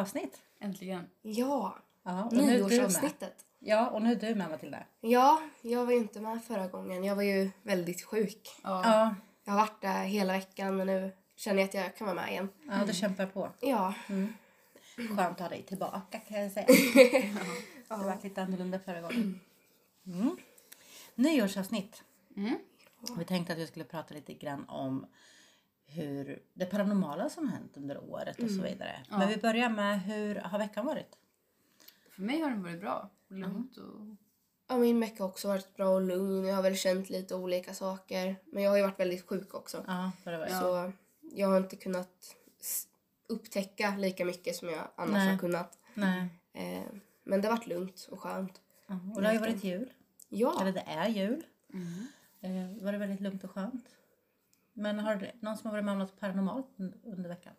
[0.00, 0.38] avsnitt.
[0.60, 1.06] Äntligen.
[1.22, 2.70] Ja, Ja, och nu är du med.
[2.70, 3.44] nyårsavsnittet.
[3.58, 4.84] Ja, och nu är du med Matilda.
[5.00, 7.04] Ja, jag var ju inte med förra gången.
[7.04, 8.48] Jag var ju väldigt sjuk.
[8.62, 8.80] Ja.
[8.84, 12.16] Ja, Jag har varit där hela veckan men nu känner jag att jag kan vara
[12.16, 12.48] med igen.
[12.68, 13.50] ja du kämpar på.
[13.60, 13.94] Ja,
[14.96, 16.66] Skönt att ha dig tillbaka kan jag säga.
[17.88, 19.40] Det har varit lite annorlunda förra gången.
[20.06, 20.36] Mm.
[21.14, 22.02] Nyårsavsnitt.
[22.36, 22.58] Mm.
[23.18, 25.06] Vi tänkte att vi skulle prata lite grann om
[25.86, 29.00] hur det paranormala som hänt under året och så vidare.
[29.08, 31.16] Men vi börjar med hur har veckan varit?
[32.10, 33.10] För mig har den varit bra.
[33.28, 34.16] Lugnt och...
[34.68, 36.44] ja min vecka har också varit bra och lugn.
[36.44, 38.36] Jag har väl känt lite olika saker.
[38.44, 39.84] Men jag har ju varit väldigt sjuk också.
[39.86, 40.46] Ja, det var.
[40.46, 42.36] Så jag har inte kunnat
[43.28, 45.30] upptäcka lika mycket som jag annars Nej.
[45.30, 45.78] har kunnat.
[45.94, 46.28] Nej.
[46.52, 46.82] Eh,
[47.24, 48.60] men det har varit lugnt och skönt.
[48.86, 49.92] Ja, och det har ju varit jul.
[50.28, 51.44] Ja, Eller det är jul.
[51.72, 52.06] Mm.
[52.40, 53.84] Eh, var det väldigt lugnt och skönt.
[54.74, 57.52] Men har det någon som har varit med om något paranormalt un- under veckan?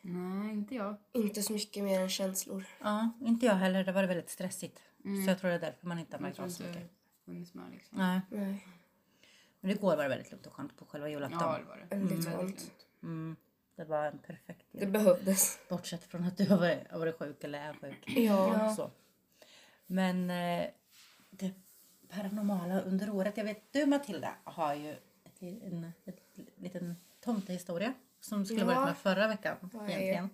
[0.00, 0.96] Nej, inte jag.
[1.12, 2.64] inte så mycket mer än känslor.
[2.82, 3.84] Ja, inte jag heller.
[3.84, 4.82] Det var väldigt stressigt.
[5.04, 5.24] Mm.
[5.24, 6.90] Så jag tror det är därför man inte har märkt av så mycket.
[7.24, 7.98] med liksom.
[7.98, 8.20] Nej.
[8.30, 8.66] Nej,
[9.60, 11.40] Men igår var det väldigt lugnt och skönt på själva julafton.
[11.40, 11.96] Ja, det var det.
[11.96, 12.70] Väldigt Väldigt skönt.
[13.02, 13.36] Mm,
[13.76, 14.90] det var en perfekt det jul.
[14.90, 15.58] behövdes.
[15.68, 18.04] Bortsett från att du har varit, har varit sjuk eller är sjuk.
[18.06, 18.74] Ja.
[18.76, 18.90] Så.
[19.86, 20.66] Men eh,
[21.30, 21.52] det
[22.08, 23.36] paranormala under året.
[23.36, 24.96] Jag vet du Matilda har ju
[25.40, 26.20] en ett,
[26.56, 28.66] liten tomtehistoria som skulle Ja.
[28.66, 30.30] varit med förra veckan Ja, egentligen.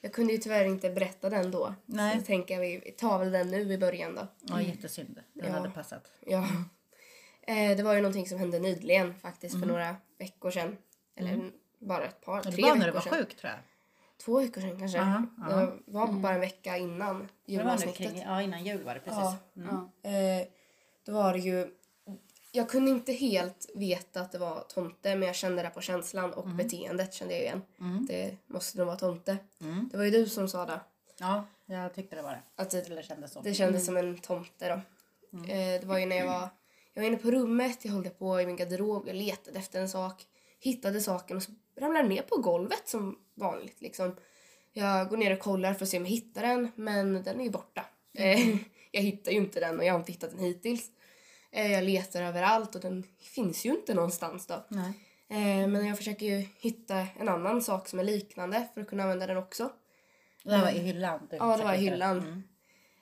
[0.00, 1.74] Jag kunde ju tyvärr inte berätta den då.
[1.86, 2.12] Nej.
[2.12, 4.26] Så jag tänker jag vi tar väl den nu i början då.
[4.40, 5.20] Ja, jättesynd.
[5.32, 5.52] Det Ja.
[5.52, 6.10] hade passat.
[6.26, 6.48] Ja.
[7.42, 10.76] Eh, det var ju någonting som hände nyligen faktiskt för några veckor sedan.
[11.16, 13.12] Eller bara ett par, Ja, det tre var veckor när du var sedan.
[13.12, 13.60] sjuk tror jag.
[14.24, 14.98] Två veckor sedan kanske.
[14.98, 15.56] Ja, ja.
[15.86, 18.22] Det var bara en vecka innan Det var julavsnittet.
[18.26, 19.18] ja, innan jul var det precis.
[19.54, 19.90] Ja.
[20.02, 20.10] Ja.
[20.10, 20.46] Eh,
[21.04, 21.74] då var det ju...
[22.52, 26.32] Jag kunde inte helt veta att det var tomte men jag kände det på känslan
[26.32, 27.62] och beteendet kände jag igen.
[28.08, 29.36] Det måste nog vara tomte.
[29.60, 29.88] Mm.
[29.92, 30.80] Det var ju du som sa det.
[31.18, 32.42] Ja, jag tyckte det var det.
[32.62, 33.40] Att det, Eller kändes så.
[33.40, 34.74] det kändes som en tomte då.
[35.38, 36.48] Eh, det var ju när jag var,
[36.94, 39.88] jag var inne på rummet, jag höll på i min garderob, jag letade efter en
[39.88, 40.26] sak.
[40.60, 44.16] Hittade saken och så ramlade ner på golvet som vanligt liksom.
[44.72, 47.44] Jag går ner och kollar för att se om jag hittar den men den är
[47.44, 47.84] ju borta.
[48.14, 48.48] Eh,
[48.90, 50.90] jag hittar ju inte den och jag har inte hittat den hittills.
[51.52, 54.64] Eh, jag letar överallt och den finns ju inte någonstans då.
[54.68, 54.92] Nej.
[55.28, 59.02] Eh, men jag försöker ju hitta en annan sak som är liknande för att kunna
[59.02, 59.72] använda den också.
[60.42, 61.26] Det var i hyllan?
[61.30, 62.18] du Ja, det var i hyllan.
[62.18, 62.42] Mm.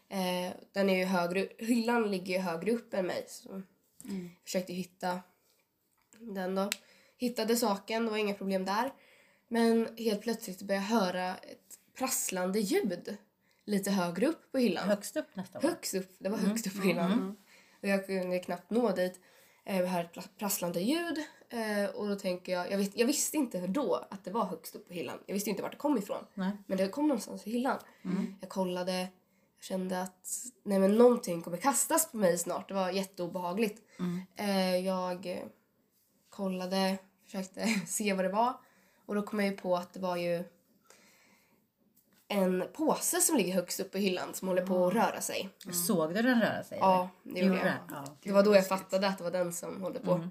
[0.08, 3.24] Eh, den är ju högre, hyllan ligger ju högre upp än mig.
[3.28, 3.62] Så
[4.02, 5.20] jag försökte hitta
[6.18, 6.70] den då.
[7.18, 8.92] Hittade saken, det var inga problem där.
[9.48, 13.16] Men helt plötsligt började jag höra ett prasslande ljud
[13.64, 14.88] lite högre upp på hyllan.
[14.88, 15.62] Högst upp nästan?
[15.62, 17.36] Högst upp, det var högst upp på hyllan.
[17.82, 19.20] Och jag kunde knappt nå dit.
[19.64, 21.18] Eh, hörde ett prasslande ljud
[21.50, 24.74] eh, och då tänker jag, jag, vis, jag visste inte då att det var högst
[24.76, 25.18] upp på hyllan.
[25.26, 26.24] Jag visste inte vart det kom ifrån.
[26.34, 26.50] Nej.
[26.66, 27.78] Men det kom någonstans i hyllan.
[28.40, 29.08] Jag kollade, jag
[29.60, 30.28] kände att
[30.62, 32.68] nej men någonting kommer kastas på mig snart.
[32.68, 33.82] Det var jätteobehagligt.
[34.36, 35.44] Eh, jag eh,
[36.30, 38.52] kollade, försökte se vad det var.
[39.06, 40.44] Och då kom jag på att det var ju
[42.28, 45.48] en påse som ligger högst upp på hyllan som håller på att röra sig.
[45.86, 46.78] Såg du den röra sig?
[46.80, 47.74] Ja, det gjorde jag.
[47.90, 48.16] Ja.
[48.22, 50.28] Det var då jag fattade att det var den som håller på.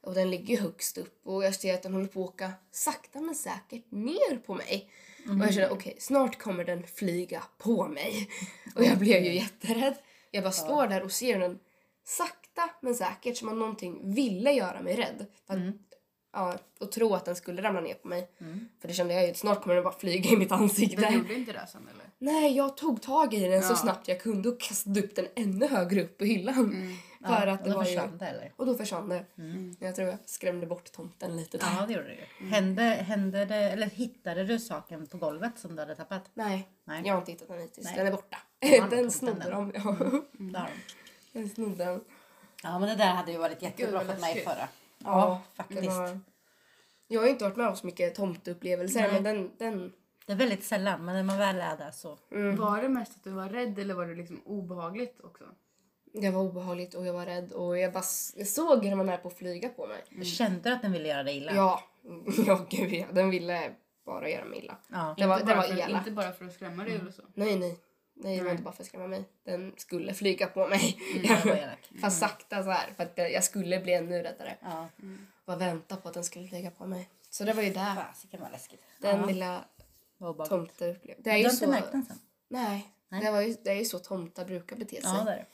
[0.00, 3.20] Och den ligger högst upp och jag ser att den håller på att åka sakta
[3.20, 4.90] men säkert ner på mig.
[5.28, 8.30] Och jag känner okej, snart kommer den flyga på mig.
[8.74, 9.94] Och jag blev ju jätterädd.
[10.30, 11.58] Jag bara står där och ser den
[12.04, 15.26] sakta men säkert som om någonting ville göra mig rädd.
[15.46, 15.74] För att,
[16.36, 18.28] ja, och tro att den skulle ramla ner på mig.
[18.80, 21.00] För det kände jag ju, snart kommer den bara flyga i mitt ansikte.
[21.00, 22.04] Men gjorde inte det sen eller?
[22.18, 23.76] Nej, jag tog tag i den så Ja.
[23.76, 26.96] snabbt jag kunde och kastade upp den ännu högre upp på hyllan.
[27.26, 27.88] För att och det var ju...
[27.96, 28.52] försvann det eller?
[28.56, 29.24] Och då försvann det.
[29.78, 31.66] Jag tror jag skrämde bort tomten lite där.
[31.80, 32.46] Ja det gjorde det ju.
[32.50, 36.30] Hände, hände det, eller hittade du saken på golvet som du hade tappat?
[36.34, 37.02] Nej, Nej.
[37.04, 37.94] jag har inte hittat den hittills.
[37.94, 38.36] Den är borta.
[38.60, 39.50] den tomten snodde den.
[39.72, 39.72] de.
[40.54, 40.66] Ja.
[41.32, 41.40] Du.
[41.40, 42.00] Den snodde den.
[42.62, 44.54] Ja men det där hade ju varit Gud, jättebra vad för mig förra.
[44.58, 44.68] Ja,
[45.04, 45.82] Ja, faktiskt.
[45.86, 46.20] var-
[47.08, 49.92] Jag har inte varit med om så mycket tomteupplevelser men den, den...
[50.26, 52.18] Det är väldigt sällan men när man väl är där så.
[52.58, 55.44] Var det mest att du var rädd eller var det liksom obehagligt också?
[56.12, 58.04] Det var obehagligt och jag var rädd och jag bara
[58.36, 60.04] jag såg hur man är på att flyga på mig.
[60.10, 61.54] Du kände att den ville göra dig illa?
[61.54, 61.82] Ja,
[62.46, 63.06] ja gud ja.
[63.12, 63.72] Den ville
[64.04, 64.76] bara göra mig illa.
[64.88, 65.14] Ja.
[65.18, 66.06] Det var, Inte det bara var för, elakt.
[66.06, 67.22] Inte bara för att skrämma dig eller så?
[67.34, 67.78] Nej, nej.
[68.18, 69.24] Nej, det var inte bara för att skrämma mig.
[69.44, 70.98] Den skulle flyga på mig.
[71.44, 71.90] elak.
[72.00, 74.56] Fast sakta så här för att jag skulle bli ännu räddare.
[74.62, 74.88] Ja.
[75.46, 77.08] Bara vänta på att den skulle flyga på mig.
[77.30, 77.94] Så det var ju där.
[77.94, 78.82] Fasiken vad läskigt.
[79.00, 79.26] Den ja.
[79.26, 79.64] lilla
[80.18, 80.48] obehagligt.
[80.48, 81.22] tomteupplevelsen.
[81.24, 81.70] Det är Du har inte så...
[81.70, 82.18] märkt den sen?
[82.48, 82.92] Nej.
[83.08, 83.24] Nej.
[83.24, 85.10] Det, var ju, det är ju så tomtar brukar bete sig.
[85.14, 85.46] Ja det är det.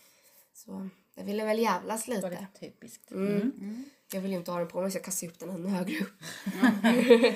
[0.54, 2.42] Så jag ville väl jävlas Det var lite.
[2.42, 3.10] lite typiskt.
[3.10, 3.84] Mm.
[4.12, 5.98] Jag vill ju inte ha den på mig så jag kastar upp den ännu högre
[5.98, 6.22] upp.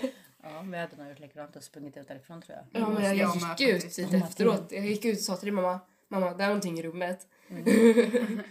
[0.46, 2.82] Ja, Ja, vi hade nog gjort likadant och sprungit ut därifrån tror jag.
[2.82, 4.72] Ja, men jag, Jag jag gick ut dit efteråt.
[4.72, 7.26] Jag gick ut och sa till din mamma, mamma det är någonting i rummet.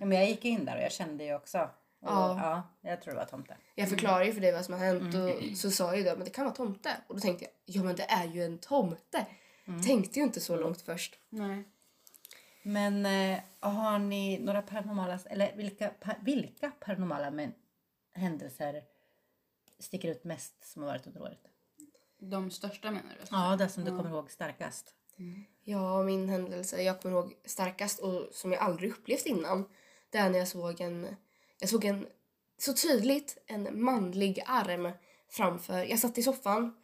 [0.00, 1.58] Ja, men jag gick in där och jag kände ju också.
[1.58, 2.38] Och, Ja.
[2.80, 2.90] ja.
[2.90, 3.56] Jag tror det var tomte.
[3.74, 6.16] Jag förklarade ju för dig vad som har hänt och så sa jag ju då,
[6.16, 6.90] men det kan vara tomte.
[7.06, 9.26] Och då tänkte jag, ja men det är ju en tomte.
[9.86, 11.18] Tänkte ju inte så långt först.
[11.28, 11.64] Nej.
[12.62, 17.52] Men eh, har ni några paranormala, eller vilka, pa, vilka paranormala men,
[18.14, 18.82] händelser
[19.78, 21.38] sticker ut mest som har varit under året?
[22.18, 23.26] De största menar du?
[23.30, 24.94] Ja, det som du kommer ihåg starkast.
[25.64, 29.64] Ja, min händelse jag kommer ihåg starkast och som jag aldrig upplevt innan.
[30.10, 31.16] Det är när jag såg en,
[31.58, 32.06] jag såg en,
[32.58, 34.92] så tydligt en manlig arm
[35.28, 36.74] framför, jag satt i soffan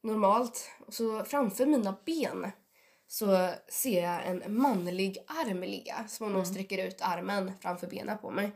[0.00, 2.50] normalt och så framför mina ben
[3.06, 8.18] så ser jag en manlig arm ligga som om någon sträcker ut armen framför benen
[8.18, 8.52] på mig.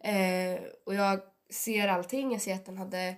[0.00, 1.20] Eh, och jag
[1.50, 3.14] ser allting, jag ser att den hade,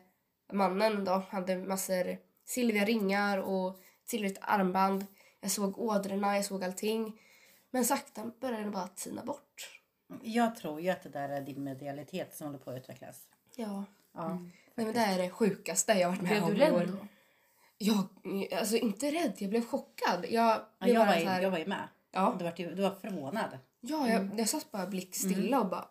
[0.53, 5.07] mannen då, hade massor silvriga ringar och silvrigt armband.
[5.41, 7.21] Jag såg ådrorna, jag såg allting.
[7.71, 9.81] Men sakta började den bara tina bort.
[10.23, 13.23] Jag tror ju att det där är din medialitet som håller på att utvecklas.
[13.57, 13.85] Ja.
[14.15, 14.29] Ja.
[14.75, 16.79] Nej men det är det sjukaste jag har varit med Blev om du i år.
[16.81, 17.07] rädd då?
[17.79, 18.09] Jag,
[18.59, 20.27] alltså inte rädd, jag blev chockad.
[20.31, 21.89] Jag, Ja, blev jag, bara var ju, här- jag var ju med.
[22.11, 22.37] Ja.
[22.39, 23.59] Du, var, du var förvånad.
[23.81, 25.89] Ja, jag, jag satt bara blickstilla och bara...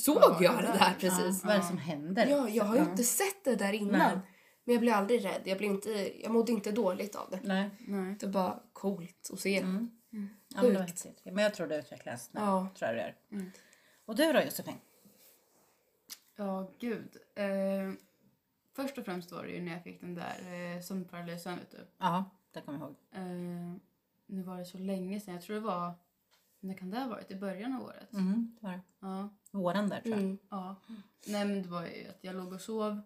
[0.00, 0.94] Såg var jag det där?
[1.00, 1.44] precis?
[1.44, 2.26] Vad är det som händer?
[2.26, 2.90] Ja, jag har ju Ja.
[2.90, 3.92] inte sett det där innan.
[3.98, 4.18] Nej.
[4.64, 5.40] Men jag blev aldrig rädd.
[5.44, 7.40] Jag, blev inte, jag mådde inte dåligt av det.
[7.42, 7.70] Nej.
[7.78, 8.16] Nej.
[8.20, 9.56] Det var coolt att se.
[9.58, 9.90] Mm.
[10.48, 10.86] Ja, men.
[11.34, 12.30] Men jag tror det utvecklas.
[12.32, 12.68] Nej, Ja.
[12.78, 13.16] tror jag det gör.
[13.32, 13.50] Mm.
[14.04, 14.74] Och du då Josefin?
[16.36, 17.16] Ja, gud.
[17.34, 17.92] Eh,
[18.76, 21.86] först och främst var det ju när jag fick den där eh, sömnparalysen, vet du.
[21.98, 22.24] Ja,
[22.54, 22.96] det kommer jag ihåg.
[23.12, 23.76] Eh,
[24.26, 25.34] nu var det så länge sedan.
[25.34, 25.92] Jag tror det var...
[26.60, 27.30] När kan det ha varit?
[27.30, 28.12] I början av året?
[28.12, 28.80] Mm, det var det.
[29.00, 29.28] Ja.
[29.50, 30.22] Våren där tror jag.
[30.22, 30.38] Mm.
[30.50, 30.76] ja.
[31.26, 33.00] Nej, men det var ju att jag låg och sov.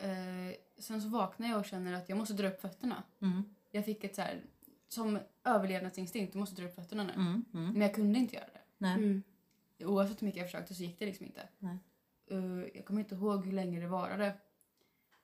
[0.00, 3.02] Eh, sen så vaknade jag och känner att jag måste dra upp fötterna.
[3.20, 3.42] Mm.
[3.70, 4.42] Jag fick ett så här...
[4.88, 7.12] Som överlevnadsinstinkt, du måste dra upp fötterna nu.
[7.12, 7.44] Mm.
[7.54, 7.72] Mm.
[7.72, 8.60] Men jag kunde inte göra det.
[8.78, 8.94] Nej.
[8.94, 9.22] Mm.
[9.78, 11.48] Oavsett hur mycket jag försökte så gick det liksom inte.
[11.58, 11.78] Nej.
[12.26, 14.26] Eh, jag kommer inte ihåg hur länge det varade.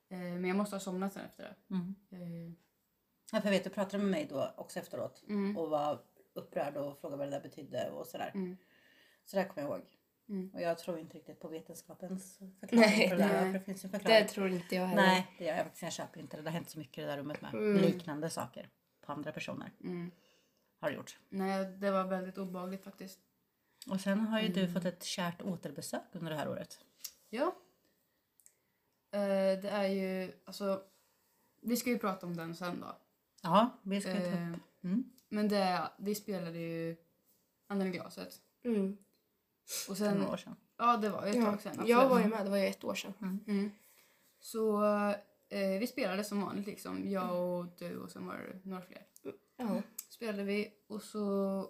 [0.09, 1.75] Eh, men jag måste ha somnat sen efter det.
[1.75, 1.94] Mm.
[2.11, 2.55] Eh,
[3.33, 5.56] Ja, för jag vet, du pratade med mig då också efteråt mm.
[5.56, 6.00] och var
[6.32, 8.31] upprörd och frågade vad det där betydde och sådär.
[8.35, 8.56] Mm.
[9.25, 9.87] Så det kommer jag ihåg.
[10.29, 10.50] Mm.
[10.55, 13.43] Och jag tror inte riktigt på vetenskapens förklaring Nej, på det där.
[13.43, 13.53] nej.
[13.53, 14.23] För det finns en förklaring.
[14.23, 15.03] Det tror inte jag heller.
[15.03, 15.82] Nej, det gör jag faktiskt.
[15.82, 16.43] Jag köper inte det.
[16.43, 17.55] Det har hänt så mycket i det där rummet med.
[17.55, 17.77] Mm.
[17.82, 18.69] Liknande saker
[19.00, 20.11] på andra personer Mm.
[20.81, 21.19] har det gjort.
[21.29, 23.21] Nej, det var väldigt obehagligt faktiskt.
[23.91, 26.81] Och sen har ju du fått ett kärt återbesök under det här året.
[27.31, 27.56] Ja.
[29.12, 30.83] Eh, det är ju, alltså,
[31.61, 32.97] vi ska ju prata om den sen då.
[33.40, 34.58] Ja, vi ska ta Eh, upp.
[34.84, 35.04] Mm.
[35.28, 36.96] men det, vi spelade ju
[37.66, 38.40] Anden i glaset.
[38.64, 38.96] Mm.
[39.88, 40.56] Och sen, några år sedan.
[40.78, 41.44] ja det var ju ett Ja.
[41.44, 41.72] tag sedan.
[41.87, 42.10] Jag absolut.
[42.10, 43.14] var ju med, det var ju ett år sedan.
[43.46, 43.70] Mm.
[44.40, 44.84] Så
[45.48, 47.10] eh, vi spelade som vanligt liksom.
[47.10, 49.06] Jag och du och sen var det några fler.
[49.56, 49.82] Ja.
[50.08, 51.66] Spelade vi och så...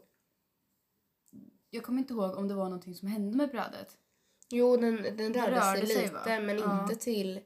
[1.71, 3.97] Jag kommer inte ihåg om det var någonting som hände med brädet.
[4.49, 6.41] Jo, den, den Det rörde, rörde sig sig, lite, va?
[6.41, 6.83] men Ja.
[6.83, 7.41] inte till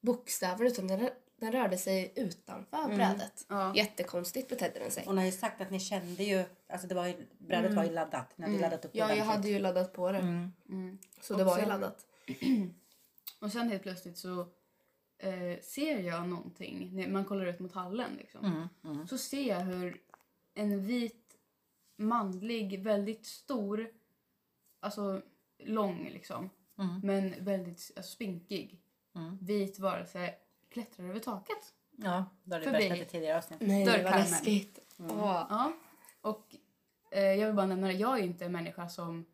[0.00, 1.08] bokstäver utan den,
[1.40, 2.96] den rörde sig utanför Mm.
[2.96, 3.46] brädet.
[3.48, 3.74] Ja.
[3.76, 5.06] Jättekonstigt betedde den sig.
[5.06, 7.84] Och ni har ju sagt att ni kände ju, alltså det var ju, brädet var
[7.84, 8.38] ju laddat.
[8.38, 8.62] Ni hade Mm.
[8.70, 10.18] laddat upp Ja, jag hade ju laddat på det.
[10.18, 10.52] Mm.
[10.68, 10.98] Mm.
[11.20, 12.06] Så Och det var ju sen- laddat.
[13.40, 14.40] Och sen helt plötsligt så
[15.18, 16.90] eh, ser jag någonting.
[16.92, 18.44] När man kollar ut mot hallen liksom.
[18.44, 18.68] Mm.
[18.94, 19.06] Mm.
[19.06, 20.00] Så ser jag hur
[20.54, 21.36] en vit
[21.96, 23.90] manlig, väldigt stor,
[24.80, 25.22] alltså
[25.58, 26.50] lång liksom.
[26.78, 27.00] Mm.
[27.02, 28.80] Men väldigt alltså, spinkig.
[29.14, 29.38] Mm.
[29.40, 30.34] Vit varelse
[30.72, 31.58] klättrar över taket.
[31.96, 32.78] Ja, det har du Förbi.
[32.88, 33.60] berättat i tidigare avsnitt.
[33.62, 34.20] Nej, det var Dörrkarmen.
[34.20, 34.78] läskigt.
[34.98, 35.20] Mm.
[35.20, 35.46] Åh.
[35.50, 35.72] Ja.
[36.20, 36.54] Och
[37.10, 39.26] eh, jag vill bara nämna det, jag är ju inte en människa som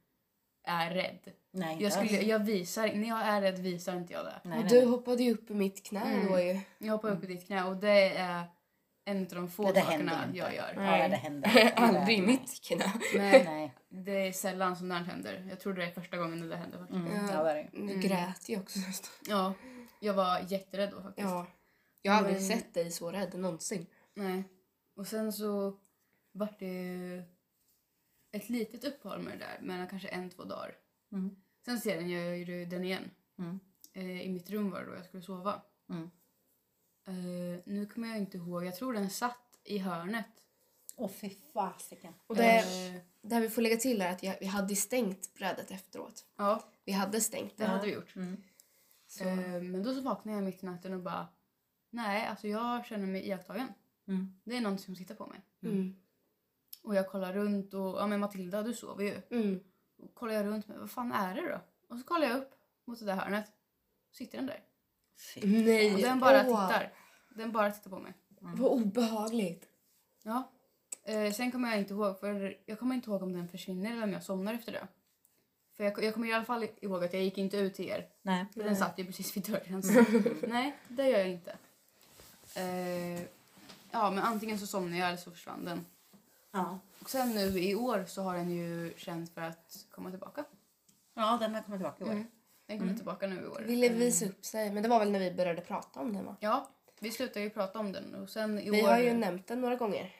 [0.65, 1.19] är rädd.
[1.51, 2.27] Nej, inte Jag, skulle, alls.
[2.27, 4.41] jag visar, när jag är rädd visar inte jag det.
[4.43, 4.87] Nej, Och nej, du nej.
[4.89, 6.27] hoppade ju upp i mitt knä Mm.
[6.33, 6.61] då ju.
[6.79, 8.45] Jag hoppar upp i ditt knä och det är
[9.05, 10.39] en av de få Det där händer sakerna inte.
[10.39, 10.73] jag gör.
[10.77, 11.01] Nej.
[11.03, 11.73] Ja, det händer.
[11.77, 12.93] Aldrig i mitt knä.
[13.17, 13.75] Nej, Nej.
[13.89, 15.47] det är sällan som det här händer.
[15.51, 17.01] Jag tror det är första gången det där händer faktiskt.
[17.01, 17.27] Mm.
[17.27, 17.69] Ja, det är det.
[17.73, 18.01] Du Mm.
[18.01, 18.79] grät ju också.
[19.29, 19.53] Ja,
[20.01, 21.29] jag var jätterädd då faktiskt.
[21.29, 21.47] Ja.
[22.03, 23.87] Jag har aldrig Men- sett dig så rädd någonsin.
[24.15, 24.45] Nej.
[24.95, 25.77] Och sen så
[26.33, 27.23] vart det
[28.33, 30.75] ett litet uppehåll med det där, mellan kanske en, två dagar.
[31.13, 31.37] Mm.
[31.65, 33.11] Sen sedan gör jag den igen.
[33.39, 33.61] Mm.
[33.93, 35.63] Eh, I mitt rum var det då jag skulle sova.
[35.91, 36.11] Mm.
[37.07, 40.27] Eh, nu kommer jag inte ihåg, jag tror den satt i hörnet.
[40.97, 42.15] Åh fy fasiken.
[42.27, 46.25] Och det, Eh, det vi får lägga till är att vi hade stängt brädet efteråt.
[46.37, 47.71] ja, Vi hade stängt det det.
[47.71, 48.17] hade vi gjort.
[48.17, 48.43] Mm.
[49.17, 51.27] Så, Eh, men då så vaknade jag mitt i natten och bara
[51.91, 53.69] Nej, alltså jag känner mig iakttagen.
[54.09, 54.35] Mm.
[54.45, 55.41] Det är någon som tittar på mig.
[55.63, 55.97] mm.
[56.83, 59.23] Och jag kollar runt och ja men Matilda du sover ju.
[59.41, 59.61] Mm.
[59.97, 61.61] Och kollar jag runt med vad fan är det då?
[61.89, 62.55] Och så kollar jag upp
[62.85, 63.53] mot det där hörnet.
[64.11, 64.65] Sitter den där.
[65.43, 66.93] Nej, Och den bara åh, tittar.
[67.31, 68.13] Den bara tittar på mig.
[68.41, 69.69] Vad obehagligt.
[70.23, 70.53] Ja.
[71.03, 74.03] Eh, sen kommer jag inte ihåg, för jag kommer inte ihåg om den försvinner eller
[74.03, 74.89] om jag somnar efter det.
[75.77, 78.09] För jag, jag kommer i alla fall ihåg att jag gick inte ut till er.
[78.23, 78.47] Nej.
[78.55, 79.83] För den satt ju precis vid dörren.
[79.83, 80.05] Så.
[80.49, 81.57] Nej, det gör jag inte.
[82.57, 83.23] Eh,
[83.91, 85.87] ja, men antingen så somnade jag eller så försvann den.
[86.53, 86.79] Ja.
[87.01, 90.45] Och sen nu i år så har den ju känt för att komma tillbaka.
[91.15, 92.13] ja, den har kommit tillbaka i år.
[92.13, 92.27] Mm.
[92.67, 93.63] Den kommer tillbaka nu i år.
[93.67, 96.37] Ville visa upp sig, men det var väl när vi började prata om den va?
[96.41, 96.69] Ja,
[97.01, 98.89] vi slutade ju prata om den och sen i Vi år...
[98.89, 100.15] har ju nämnt den några gånger.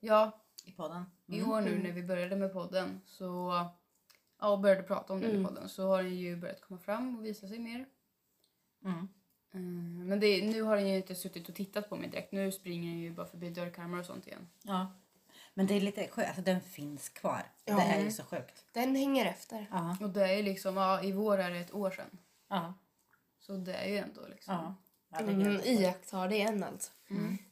[0.00, 1.04] Ja, I podden.
[1.26, 3.64] i år nu när vi började med podden så...
[4.40, 7.18] Ja, och började prata om den i podden så har den ju börjat komma fram
[7.18, 7.86] och visa sig mer.
[8.84, 9.08] Mm.
[9.54, 12.32] Mm, men det, nu har den ju inte suttit och tittat på mig direkt.
[12.32, 14.48] Nu springer den ju bara förbi dörrkarmar och sånt igen.
[14.62, 14.92] Ja.
[15.54, 17.42] Men det är lite sjukt, alltså den finns kvar.
[17.64, 17.76] Ja.
[17.76, 18.64] Det är ju så sjukt.
[18.72, 19.66] Den hänger efter.
[19.70, 19.96] Ja.
[20.00, 22.18] Och det är liksom, ja, i vår är det ett år sedan.
[22.48, 22.74] Ja.
[23.38, 24.54] Så det är ju ändå liksom.
[24.54, 24.74] Ja.
[25.08, 26.90] ja det är Mm, iakttar det än alltså.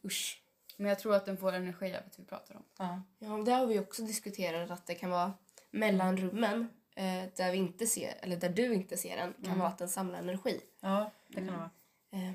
[0.04, 0.42] Usch.
[0.76, 2.62] Men jag tror att den får energi av att vi pratar om.
[2.78, 3.02] ja.
[3.18, 5.32] Ja, det har vi också diskuterat att det kan vara
[5.70, 9.68] mellan rummen eh, där vi inte ser, eller där du inte ser den, kan vara
[9.68, 10.60] att den samlar energi.
[10.80, 11.70] ja, det kan det vara.
[12.10, 12.32] Eh,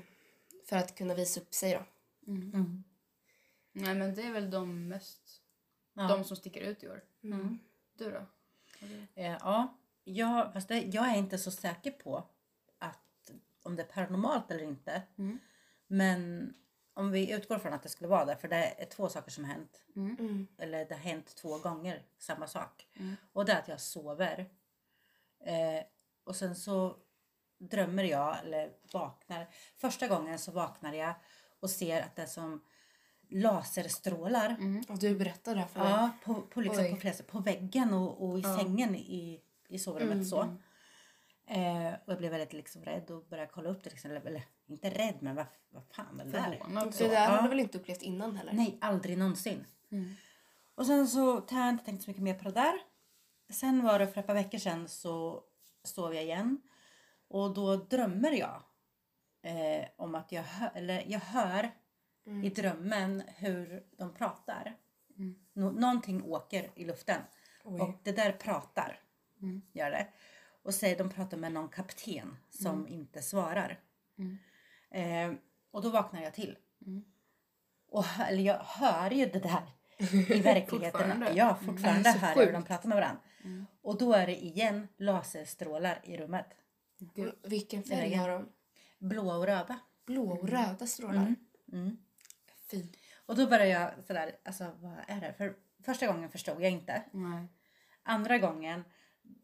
[0.66, 1.84] för att kunna visa upp sig då.
[2.32, 2.84] Mm.
[3.72, 5.42] Nej men det är väl de mest,
[5.94, 6.08] Ja.
[6.08, 7.04] de som sticker ut i år.
[7.22, 7.58] Mm.
[7.98, 8.26] Du då?
[9.14, 12.24] Eh, ja, jag, fast det, jag är inte så säker på
[12.78, 13.30] att,
[13.62, 15.02] om det är paranormalt eller inte.
[15.18, 15.38] Mm.
[15.86, 16.54] Men
[16.94, 19.44] om vi utgår från att det skulle vara det, för det är två saker som
[19.44, 19.82] har hänt.
[19.96, 20.46] Mm.
[20.58, 22.86] Eller det har hänt två gånger, samma sak.
[22.96, 23.16] Mm.
[23.32, 24.50] Och det är att jag sover.
[25.44, 25.84] Eh,
[26.24, 26.96] och sen så
[27.58, 29.48] drömmer jag, eller vaknar.
[29.76, 31.14] Första gången så vaknar jag
[31.60, 32.64] och ser att det är som
[33.28, 34.56] laserstrålar.
[34.88, 35.90] Och du berättade det här för mig.
[35.90, 38.58] Ja, på, på, liksom på, flera, på väggen och, och i Ja.
[38.58, 40.40] sängen i, i sovrummet Mm, så.
[41.46, 43.90] Eh, och jag blev väldigt liksom rädd och började kolla upp det.
[43.90, 46.50] Liksom, eller inte rädd men vad, vad fan är det där?
[46.58, 46.94] Förvånad.
[46.98, 48.52] Det där har du väl inte upplevt innan heller?
[48.52, 49.64] Nej, aldrig någonsin.
[49.90, 50.14] Mm.
[50.74, 52.74] Och sen så har jag inte tänkt så mycket mer på det där.
[53.50, 55.42] Sen var det för ett par veckor sedan så
[55.84, 56.60] sov jag igen.
[57.28, 58.62] Och då drömmer jag
[59.42, 61.70] eh, om att jag, hör, eller jag hör
[62.44, 64.76] i drömmen hur de pratar.
[65.52, 67.20] Nå- någonting åker i luften.
[67.64, 67.80] Oj.
[67.80, 69.00] Och det där pratar.
[69.72, 70.06] Gör det.
[70.62, 73.80] Och säger de pratar med någon kapten som inte svarar.
[74.92, 75.32] Eh,
[75.70, 76.56] och då vaknar jag till.
[77.88, 79.62] Och hö- eller jag hör ju det där
[80.34, 80.90] i verkligheten.
[81.00, 81.32] Fortfarande?
[81.34, 83.20] Ja, fortfarande Mm, hör jag hur de pratar med varandra.
[83.82, 86.46] Och då är det igen laserstrålar i rummet.
[86.98, 87.34] Gud.
[87.42, 88.48] Vilken färg har de?
[88.98, 89.78] Blå och röda.
[90.06, 91.34] Blå och röda strålar.
[91.72, 91.96] Mm.
[92.66, 92.96] Fint.
[93.26, 95.32] Och då börjar jag sådär, alltså vad är det?
[95.32, 97.02] För första gången förstod jag inte.
[97.10, 97.46] Nej.
[98.02, 98.84] Andra gången,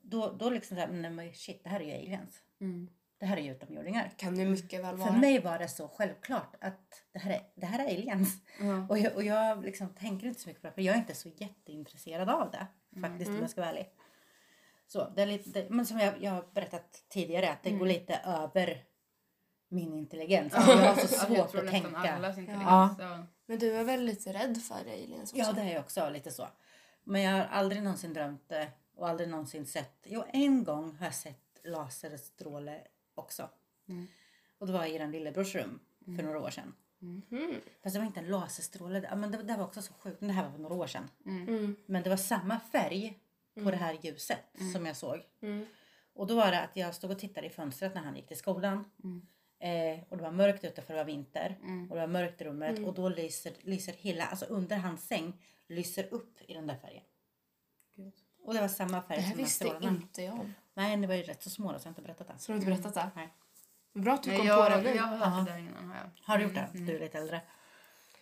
[0.02, 2.42] då, då liksom såhär, men shit det här är ju aliens.
[2.60, 2.88] Mm.
[3.18, 4.12] Det här är ju utomjordingar.
[4.16, 5.12] Kan det mycket väl vara.
[5.12, 8.34] För mig var det så självklart att det här är, det här är aliens.
[8.60, 8.86] Ja.
[8.88, 11.14] Och jag, och jag liksom tänker inte så mycket på det för jag är inte
[11.14, 12.66] så jätteintresserad av det.
[13.00, 13.90] Faktiskt om jag ska vara ärlig.
[14.86, 17.86] Så, det är lite, det, men som jag, jag har berättat tidigare att det går
[17.86, 18.84] lite över
[19.68, 20.52] min intelligens.
[20.52, 22.34] Jag har så Alltså, jag svårt tror att tänka.
[22.48, 22.94] Ja.
[22.98, 23.26] Ja.
[23.46, 25.44] Men du är väl lite rädd för aliens också?
[25.44, 26.48] Ja, det är jag också lite så.
[27.04, 29.98] Men jag har aldrig någonsin drömt det och aldrig någonsin sett.
[30.04, 32.80] Jo, en gång har jag sett laserstråle
[33.18, 33.48] också.
[34.58, 35.80] Och det var i den lillebrors rum
[36.16, 36.74] för några år sedan.
[36.98, 37.60] Mhm.
[37.82, 39.02] Fast det var inte en laserstråle.
[39.10, 40.20] Ja, Men det, det var också så sjukt.
[40.20, 41.10] Men Det här var för några år sedan.
[41.26, 41.76] Mm.
[41.86, 43.18] Men det var samma färg
[43.64, 44.38] på det här ljuset
[44.72, 45.18] som jag såg.
[45.40, 45.66] Mm.
[46.12, 48.36] Och då var det att jag stod och tittade i fönstret när han gick till
[48.36, 48.84] skolan.
[49.60, 51.58] Eh, och det var mörkt ute för det var vinter.
[51.90, 52.78] Och det var mörkt i rummet.
[52.86, 55.32] Och då lyser, lyser hela, alltså under hans säng,
[55.68, 57.04] lyser upp i den där färgen.
[57.96, 58.14] Gud.
[58.42, 60.54] Och det var samma färg Det här som visste inte jag om.
[60.78, 62.34] Nej, ni var ju rätt så små då så jag har inte berättat det.
[62.38, 63.10] Så du har inte berättat det?
[63.16, 63.28] Nej.
[63.94, 64.96] Bra att du Nej, kom jag, på det nu.
[64.96, 65.88] jag har hört det där innan.
[65.90, 66.10] Har jag.
[66.24, 66.68] Har du gjort det?
[66.72, 67.40] Du är lite äldre.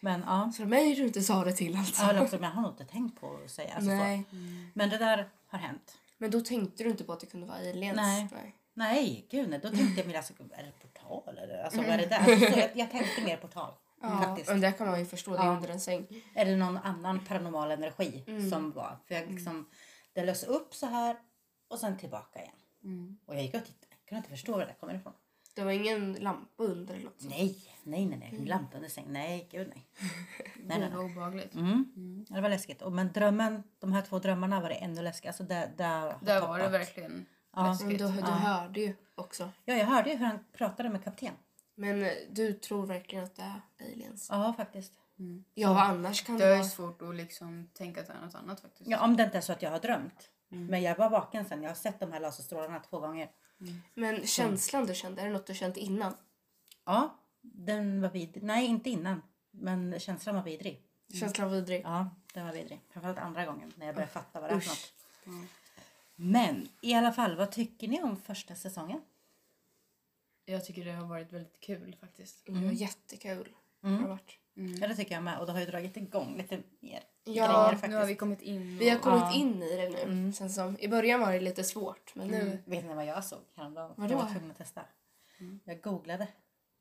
[0.00, 0.52] Men ja.
[0.56, 2.02] Så mig du inte sa det till alltså.
[2.02, 3.75] Ja, eller också, men jag har nog inte tänkt på att säga.
[3.75, 4.25] Alltså, Nej.
[4.30, 4.36] Så.
[4.75, 5.98] Men det där har hänt.
[6.18, 7.96] Men då tänkte du inte på att det kunde vara aliens?
[7.96, 8.28] Nej.
[8.32, 8.54] Nej.
[8.75, 9.58] Nej, gud nej.
[9.62, 11.64] Då tänkte jag mer, alltså, är det portal eller?
[11.64, 12.18] Alltså vad är det där?
[12.18, 13.72] Alltså, så jag, jag tänkte mer portal.
[14.02, 14.48] Ja, Faktiskt.
[14.50, 15.30] men det kan man ju förstå.
[15.30, 15.50] Det är Ja.
[15.50, 16.06] under en säng.
[16.34, 18.96] Är det någon annan paranormal energi som var?
[19.08, 19.66] För jag liksom,
[20.12, 21.16] det lös upp så här
[21.68, 22.54] och sen tillbaka igen.
[22.85, 23.18] Mm.
[23.26, 23.87] Och jag gick och tittade.
[24.00, 25.12] Jag kunde inte förstå var det där kommer ifrån.
[25.54, 27.35] Det var ingen lampa under eller något sånt.
[27.35, 28.46] Nej, nej, nej, nej.
[28.46, 29.12] Lampa under sängen.
[29.12, 29.87] Nej, gud nej.
[30.56, 30.99] Nej, nej, nej.
[30.99, 31.54] obehagligt.
[31.54, 32.25] Mm.
[32.28, 32.82] Ja, Det var läskigt.
[32.82, 35.30] Och, men drömmen, de här två drömmarna var det ännu läskigare.
[35.30, 37.66] Alltså där, där, Där var det verkligen Ja.
[37.68, 37.88] Läskigt.
[37.99, 38.26] du, du Ja.
[38.26, 39.50] hörde ju också.
[39.64, 41.35] Ja, jag hörde ju hur han pratade med kapten.
[41.75, 43.61] Men eh, du tror verkligen att det är
[43.92, 44.28] aliens?
[44.30, 44.92] Ja, faktiskt.
[45.54, 46.64] Ja, vad annars kan Det det är vara?
[46.68, 48.90] svårt att liksom tänka att det är något annat faktiskt.
[48.90, 50.30] Ja, om det inte är så att jag har drömt.
[50.49, 51.62] Men jag var vaken sen.
[51.62, 53.31] Jag har sett de här laserstrålarna två gånger.
[53.95, 56.15] Men känslan du kände, är det något du känt innan?
[56.85, 58.45] Ja, den var vidrig.
[58.45, 59.23] Nej, inte innan.
[59.50, 60.83] Men känslan var vidrig.
[61.21, 61.83] Känslan vidrig.
[61.85, 62.81] Ja, den var vidrig.
[62.91, 64.93] Framförallt andra gången när jag började fatta vad det är för något.
[66.15, 69.00] Men i alla fall, vad tycker ni om första säsongen?
[70.45, 72.47] Jag tycker det har varit väldigt kul faktiskt.
[72.47, 73.49] Det var jättekul.
[73.83, 74.38] Har det varit.
[74.80, 75.38] Ja, det tycker jag med.
[75.38, 77.88] Och det har ju dragit igång lite mer Ja, grejer faktiskt.
[77.90, 78.78] Nu har vi kommit in.
[78.78, 79.34] Vi har och- kommit Ja.
[79.34, 80.32] in i det nu.
[80.32, 80.78] Känns som.
[80.78, 82.58] I början var det lite svårt men nu...
[82.64, 83.92] Vet ni vad jag såg häromdagen?
[83.96, 84.14] Vadå?
[84.14, 84.82] Jag var tvungen att testa.
[85.64, 86.28] Jag googlade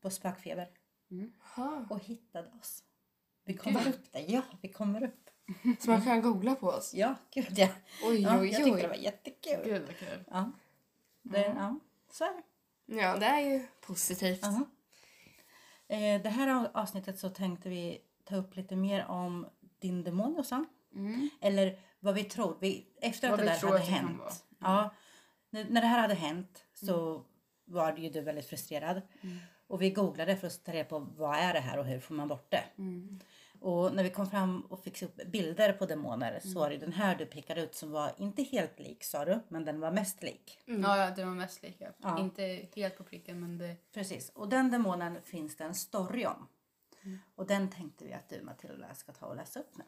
[0.02, 0.68] på spökfeber
[1.44, 1.86] Aha.
[1.90, 2.84] och hittade oss.
[3.46, 4.26] Vi kommer upp där.
[4.28, 5.30] Ja, vi kommer upp.
[5.80, 6.94] Så man kan googla på oss.
[6.94, 7.68] Ja, gud ja.
[8.04, 9.60] Oj, ja oj, jag tyckte det var jättekul.
[9.66, 10.24] Gud vad kul.
[10.32, 10.52] Ja.
[11.22, 11.80] Det, ja,
[12.12, 12.44] så är det.
[12.96, 14.40] Ja, det är ju positivt.
[14.42, 14.48] Ja.
[14.50, 14.62] Eh,
[16.24, 19.48] det här avsnittet så tänkte vi ta upp lite mer om
[19.80, 20.66] din demon Jossan.
[21.42, 22.58] Eller vad vi tror.
[22.62, 24.20] Vi, efter att Vad det vi där hade att det hänt.
[24.20, 24.32] vara.
[24.60, 24.90] Ja,
[25.50, 27.26] när, det här hade hänt så
[27.66, 29.02] var ju du väldigt frustrerad.
[29.68, 32.16] Och vi googlade för att ta reda på vad är det här och hur får
[32.16, 32.64] man bort det.
[33.60, 36.94] Och när vi kom fram och fick upp bilder på demoner så var det den
[36.94, 40.24] här du pekade ut som var inte helt lik sa du, men den var mest
[40.24, 40.60] lik.
[40.66, 41.94] Ja, ja, det var mest lika.
[41.98, 42.20] Ja.
[42.20, 43.76] Inte helt på pricken men det...
[43.94, 46.48] Precis, och den demonen finns det en story om.
[47.36, 49.84] Och den tänkte vi att du Matilda ska ta och läsa upp nu.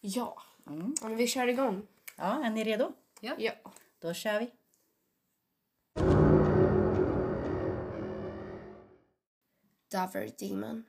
[0.00, 0.42] Ja.
[0.66, 0.94] Mm.
[1.02, 1.86] ja men vi kör igång.
[2.16, 2.92] Ja, är ni redo?
[3.20, 3.52] Ja.
[3.98, 4.50] Då kör vi.
[9.90, 10.84] Dover Demon.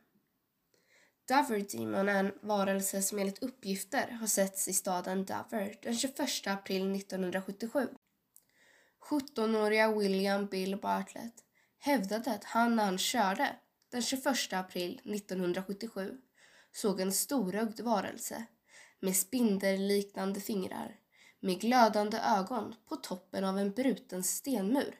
[1.27, 6.19] Dover Demon är en varelse som enligt uppgifter har setts i staden Dover den 21
[6.45, 7.87] april 1977.
[9.09, 11.43] 17-åriga William Bill Bartlett
[11.79, 13.55] hävdade att han när han körde
[13.91, 16.17] den 21 april 1977
[16.71, 18.45] såg en storögd varelse
[18.99, 20.99] med spindelliknande fingrar
[21.39, 24.95] med glödande ögon på toppen av en bruten stenmur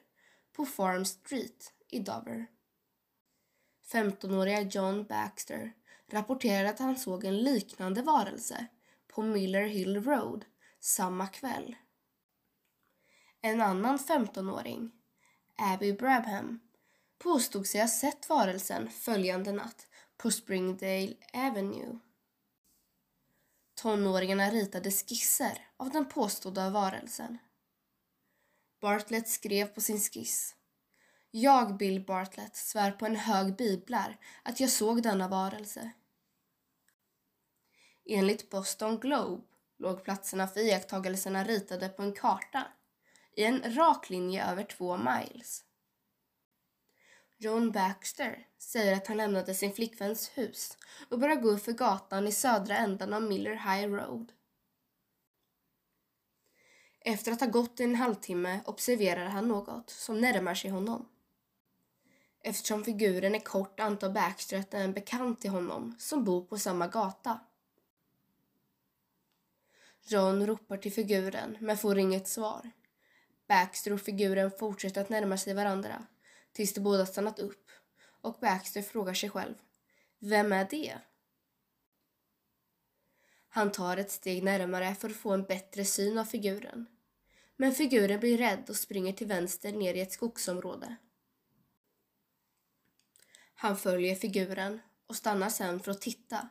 [0.52, 2.46] på Farm Street i Dover.
[3.92, 5.72] 15-åriga John Baxter
[6.12, 8.66] rapporterade att han såg en liknande varelse
[9.08, 10.44] på Miller Hill Road
[10.80, 11.76] samma kväll.
[13.40, 14.90] En annan 15-åring,
[15.56, 16.60] Abby Brabham,
[17.18, 21.98] påstod sig ha sett varelsen följande natt på Springdale Avenue.
[23.74, 27.38] Tonåringarna ritade skisser av den påstådda varelsen.
[28.80, 30.54] Bartlett skrev på sin skiss
[31.30, 35.90] jag, Bill Bartlett, svär på en hög biblar att jag såg denna varelse.
[38.10, 39.42] Enligt Boston Globe
[39.78, 42.66] låg platserna för iakttagelserna ritade på en karta
[43.36, 45.64] i en rak linje över två miles.
[47.38, 50.78] John Baxter säger att han lämnade sin flickväns hus
[51.10, 54.32] och började gå för gatan i södra änden av Miller High Road.
[57.00, 61.08] Efter att ha gått i en halvtimme observerar han något som närmar sig honom.
[62.42, 66.44] Eftersom figuren är kort antar Baxter att det är en bekant till honom som bor
[66.44, 67.40] på samma gata.
[70.10, 72.70] John ropar till figuren men får inget svar.
[73.48, 76.06] Baxter och figuren fortsätter att närma sig varandra
[76.52, 77.70] tills de båda stannat upp
[78.20, 79.54] och Baxter frågar sig själv.
[80.18, 80.98] Vem är det?
[83.48, 86.86] Han tar ett steg närmare för att få en bättre syn av figuren.
[87.56, 90.96] Men figuren blir rädd och springer till vänster ner i ett skogsområde.
[93.54, 96.48] Han följer figuren och stannar sen för att titta.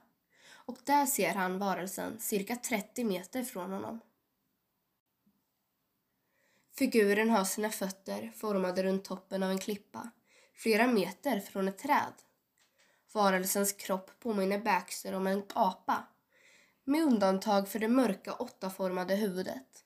[0.68, 4.00] Och där ser han varelsen cirka 30 meter från honom.
[6.78, 10.10] Figuren har sina fötter formade runt toppen av en klippa,
[10.54, 12.14] flera meter från ett träd.
[13.14, 16.08] Varelsens kropp påminner Baxter om en apa,
[16.84, 19.86] med undantag för det mörka åttaformade huvudet.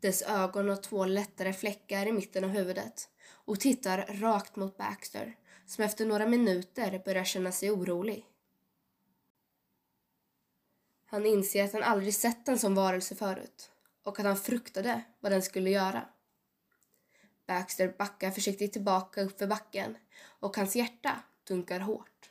[0.00, 5.36] Dess ögon har två lättare fläckar i mitten av huvudet och tittar rakt mot Baxter
[5.66, 8.26] som efter några minuter börjar känna sig orolig.
[11.16, 13.70] Han inser att han aldrig sett en sån varelse förut
[14.02, 16.08] och att han fruktade vad den skulle göra.
[17.46, 19.96] Baxter backar försiktigt tillbaka uppför backen
[20.40, 22.30] och hans hjärta dunkar hårt.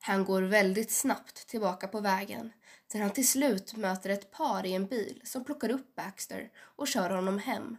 [0.00, 2.52] Han går väldigt snabbt tillbaka på vägen
[2.92, 6.88] där han till slut möter ett par i en bil som plockar upp Baxter och
[6.88, 7.76] kör honom hem.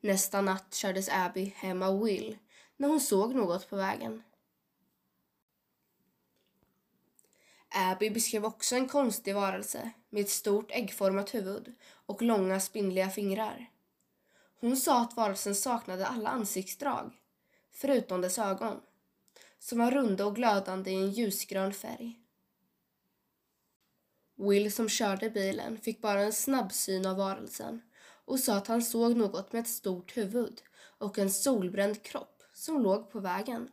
[0.00, 2.38] Nästa natt kördes Abby hem av Will
[2.76, 4.22] när hon såg något på vägen.
[7.70, 11.74] Abby beskrev också en konstig varelse med ett stort äggformat huvud
[12.06, 13.70] och långa spindliga fingrar.
[14.60, 17.12] Hon sa att varelsen saknade alla ansiktsdrag,
[17.72, 18.80] förutom dess ögon,
[19.58, 22.20] som var runda och glödande i en ljusgrön färg.
[24.36, 27.82] Will som körde bilen fick bara en snabb syn av varelsen
[28.24, 30.62] och sa att han såg något med ett stort huvud
[30.98, 33.68] och en solbränd kropp som låg på vägen.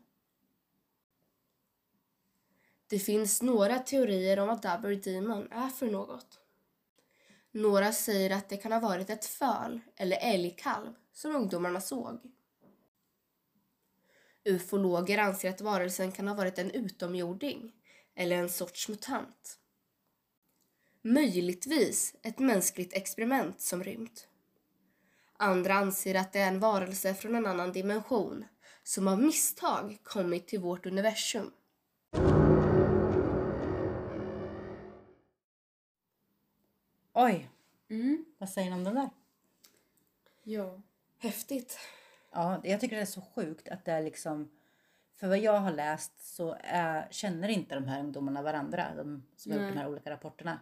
[2.90, 6.40] Det finns några teorier om vad Dubber Demon är för något.
[7.52, 12.20] Några säger att det kan ha varit ett föl eller älgkalv som ungdomarna såg.
[14.46, 17.72] Ufologer anser att varelsen kan ha varit en utomjording
[18.16, 19.60] eller en sorts mutant.
[21.02, 24.28] Möjligtvis ett mänskligt experiment som rymt.
[25.38, 28.46] Andra anser att det är en varelse från en annan dimension
[28.84, 31.52] som av misstag kommit till vårt universum.
[37.20, 37.50] Oj,
[37.90, 38.26] Mm.
[38.38, 39.10] vad säger ni om den där?
[40.44, 40.82] Ja.
[41.18, 41.80] Häftigt.
[42.32, 44.52] Ja, jag tycker det är så sjukt att det är liksom...
[45.16, 49.52] För vad jag har läst så är, känner inte de här ungdomarna varandra, de som
[49.52, 49.74] har gjort Nej.
[49.74, 50.60] de här olika rapporterna.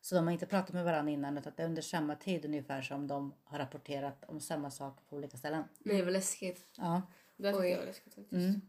[0.00, 2.82] Så de har inte pratat med varandra innan utan det är under samma tid ungefär
[2.82, 5.64] som de har rapporterat om samma sak på olika ställen.
[5.84, 6.66] Är väl läskigt.
[6.76, 7.02] Ja.
[7.36, 7.70] Det tycker Oj.
[7.70, 8.32] jag var läskigt faktiskt.
[8.32, 8.60] Mm.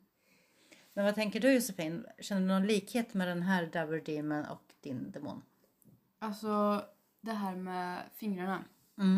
[0.94, 2.06] Men vad tänker du Josefin?
[2.20, 5.42] Känner du någon likhet med den här Dover Demon och din demon?
[6.20, 6.84] Alltså,
[7.22, 8.64] det här med fingrarna.
[8.98, 9.18] Mm.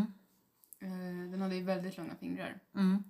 [0.79, 2.59] Eh, den hade ju väldigt långa fingrar.
[2.75, 3.03] Mm.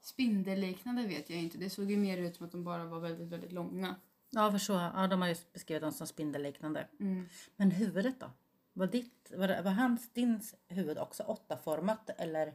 [0.00, 1.58] Spindelliknande vet jag inte.
[1.58, 3.96] Det såg ju mer ut som att de bara var väldigt, väldigt långa.
[4.30, 4.72] Ja, för så.
[4.72, 6.88] Ja, de har ju beskrivit dem som spindelliknande.
[7.00, 7.28] Mm.
[7.56, 8.30] Men huvudet då?
[8.72, 12.54] Var, ditt, var, var hans, din huvud också åttaformat eller?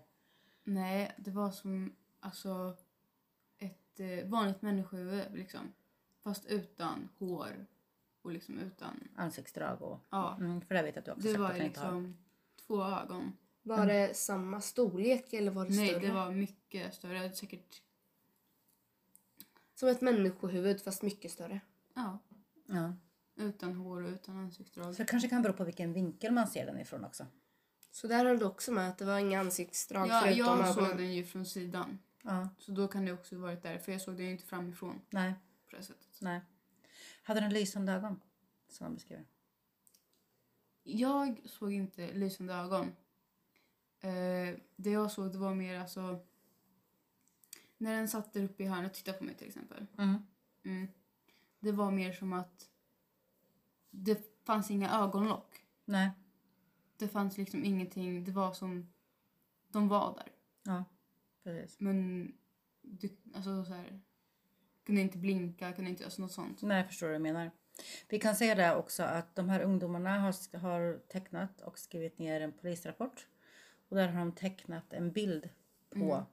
[0.63, 2.78] Nej, det var som alltså
[3.58, 5.74] ett eh, vanligt människohuvud liksom.
[6.24, 7.65] Fast utan hår
[8.22, 9.08] och liksom utan...
[9.16, 10.00] ansiktsdrag och...
[10.10, 11.64] Ja, Mm, för det vet jag att du också det sagt var att har.
[11.68, 12.18] liksom
[12.68, 13.34] två ögon.
[13.64, 16.08] Var det samma storlek eller var det Nej, större?
[16.08, 17.32] det var mycket större.
[17.34, 17.82] Säkert...
[19.76, 21.60] Som ett människohuvud fast mycket större.
[21.94, 22.20] Ja,
[22.66, 22.94] Ja.
[23.36, 24.96] utan hår och utan ansiktsdrag.
[24.96, 27.26] Så det kanske kan bero på vilken vinkel man ser den ifrån också.
[27.92, 30.78] Så där höll du också med att det var inga ansiktsdrag Ja, förutom jag såg
[30.84, 30.98] ögonen.
[30.98, 32.00] den ju från sidan.
[32.24, 32.50] Ja.
[32.58, 33.78] Så då kan det också varit där.
[33.78, 35.34] För jag såg den ju inte framifrån Nej,
[35.70, 36.08] på det sättet.
[36.20, 36.42] nej.
[37.22, 38.22] Hade den lysande ögon?
[38.70, 39.26] Som han beskriver.
[40.84, 42.96] Jag såg inte lysande ögon.
[44.00, 46.20] Eh, det jag såg det var mer alltså...
[47.78, 49.88] När den satt där uppe i hörnet och tittade på mig till exempel.
[49.98, 50.26] Mm.
[50.64, 50.88] Mm.
[51.60, 52.70] Det var mer som att
[53.90, 55.66] det fanns inga ögonlock.
[55.86, 56.12] Nej.
[56.98, 58.24] Det fanns liksom ingenting.
[58.24, 58.94] Det var som...
[59.68, 60.32] De var där.
[60.64, 60.86] Ja,
[61.44, 61.80] precis.
[61.80, 62.28] Men
[62.82, 64.02] du, alltså så här,
[64.91, 66.62] kunde inte blinka, kunde inte göra något sånt.
[66.62, 67.51] Nej, jag förstår vad du menar.
[68.10, 72.41] Vi kan säga det också att de här ungdomarna har, har tecknat och skrivit ner
[72.41, 73.27] en polisrapport.
[73.89, 75.49] Och där har de tecknat en bild
[75.89, 76.25] på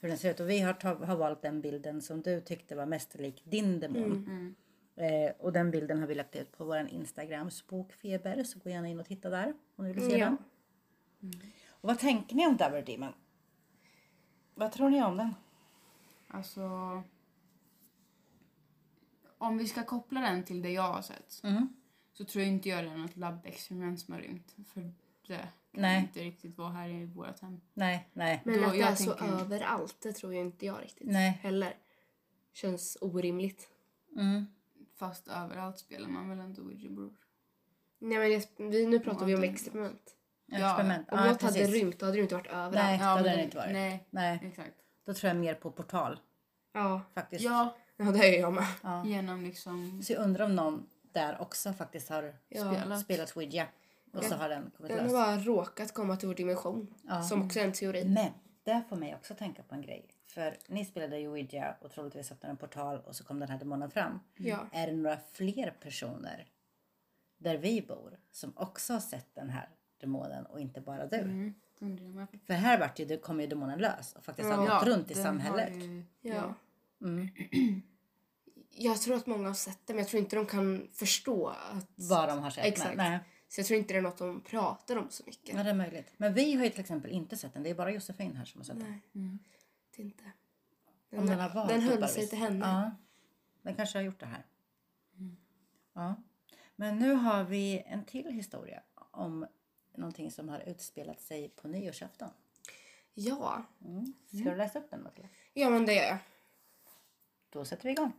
[0.00, 0.40] hur den ser ut.
[0.40, 4.12] Och vi har, har valt den bilden som du tyckte var mest lik din demon.
[4.12, 4.54] Mm.
[4.96, 8.44] Eh, och den bilden har vi lagt ut på vår Instagram, Spokfeber.
[8.44, 10.24] Så gå gärna in och titta där om ni vill se Ja.
[10.24, 10.38] den.
[11.70, 13.12] Och vad tänker ni om Dover Demon?
[14.54, 15.34] Vad tror ni om den?
[16.28, 16.62] Alltså...
[19.38, 21.68] Om vi ska koppla den till det jag har sett Mm.
[22.12, 24.54] så tror jag inte jag det är något labbexperiment som har rymt.
[24.72, 24.80] För
[25.26, 25.36] det
[25.72, 26.00] kan Nej.
[26.00, 27.60] inte riktigt vara här i vårt hem.
[27.74, 28.42] Nej, nej.
[28.44, 31.06] Men Då- att det jag är så tänker- överallt, det tror jag inte jag riktigt
[31.08, 31.30] Nej.
[31.42, 31.74] heller.
[32.52, 33.68] Känns orimligt.
[34.16, 34.46] Mm.
[34.96, 37.14] Fast överallt spelar man väl ändå Ouija board.
[37.98, 40.14] Nej men jag, vi, nu pratar vi om Ja, experiment.
[40.52, 41.08] Experiment.
[41.12, 41.74] Om Ja, något hade precis.
[41.74, 42.74] rymt då hade det inte varit överallt.
[42.74, 43.72] Nej, det hade den inte varit.
[43.72, 44.74] Nej, Nej, exakt.
[45.04, 46.20] då tror jag mer på portal
[46.72, 47.44] Ja, faktiskt.
[47.44, 48.66] Ja, ja det är jag med.
[48.82, 49.04] Ja.
[49.06, 50.02] genom liksom...
[50.02, 52.74] Så jag undrar om någon där också faktiskt har Ja.
[52.74, 53.66] spelat, spelat Ouija.
[54.12, 55.12] Och så har den kommit Den har lös.
[55.12, 56.94] bara råkat komma till vår dimension.
[57.08, 57.22] Ja.
[57.22, 58.04] Som också är en teori.
[58.04, 58.32] Men
[58.62, 60.06] det får mig också tänka på en grej.
[60.26, 63.58] För ni spelade ju Ouija och troligtvis öppnade en portal och så kom den här
[63.58, 64.20] demonen fram.
[64.36, 64.58] Ja.
[64.72, 66.46] Är det några fler personer
[67.38, 69.68] där vi bor som också har sett den här
[70.00, 71.16] demonen och inte bara du?
[71.16, 71.54] Mm.
[72.46, 75.14] För här vart ju, kom ju demonen lös och faktiskt har Ja, gått runt i
[75.14, 75.68] den samhället.
[75.70, 76.54] har ju- Ja.
[77.00, 77.28] Mm.
[78.70, 81.86] Jag tror att många har sett det men jag tror inte de kan förstå att...
[81.94, 82.64] Vad de har sett.
[82.64, 82.96] Exakt.
[82.96, 83.18] Nej.
[83.48, 85.54] Så jag tror inte det är något de pratar om så mycket.
[85.56, 86.12] Ja, det är möjligt.
[86.16, 87.62] Men vi har ju till exempel inte sett den.
[87.62, 88.90] Det är bara Josefin här som har sett den.
[88.90, 89.38] Nej, Mm.
[89.96, 90.24] det är inte.
[91.12, 92.66] Om den har valt den höll bara sig till henne.
[92.66, 92.90] Ja,
[93.62, 94.46] den kanske har gjort det här.
[95.92, 96.14] Ja.
[96.76, 99.46] Men nu har vi en till historia om
[99.96, 102.30] någonting som har utspelat sig på nyårsafton.
[103.14, 103.64] Ja.
[103.84, 104.12] Mm.
[104.26, 105.28] Ska du läsa upp den Matilda?
[105.54, 106.18] ja, men det gör jag.
[107.50, 108.12] Då sätter vi igång.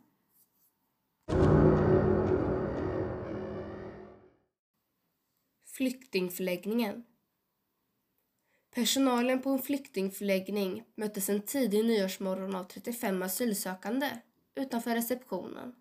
[5.66, 7.06] Flyktingförläggningen.
[8.72, 14.10] Personalen på en flyktingförläggning möttes en tidig nyårsmorgon av 35 asylsökande
[14.56, 15.76] utanför receptionen.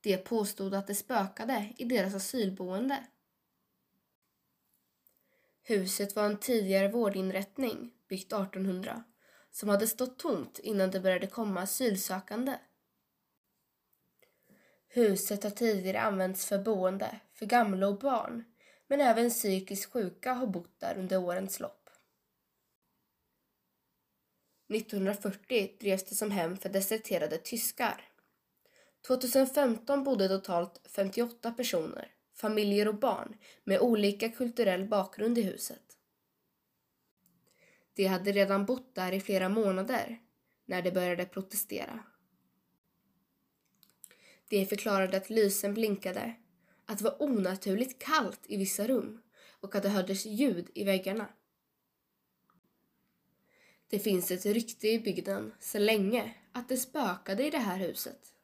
[0.00, 3.06] De påstod att det spökade i deras asylboende.
[5.62, 9.04] Huset var en tidigare vårdinrättning, byggt 1800,
[9.50, 12.58] som hade stått tomt innan det började komma asylsökande.
[14.92, 18.44] Huset har tidigare använts för boende för gamla och barn,
[18.86, 21.90] men även psykiskt sjuka har bott där under årens lopp.
[24.74, 28.08] 1940 drevs det som hem för deserterade tyskar.
[29.06, 35.96] 2015 bodde totalt 58 personer, familjer och barn med olika kulturell bakgrund i huset.
[37.94, 40.20] De hade redan bott där i flera månader
[40.64, 42.09] när de började protestera.
[44.50, 46.34] De förklarade att lysen blinkade,
[46.86, 49.22] att det var onaturligt kallt i vissa rum
[49.60, 51.28] och att det hördes ljud i väggarna.
[53.88, 58.34] Det finns ett rykte i bygden så länge att det spökade i det här huset.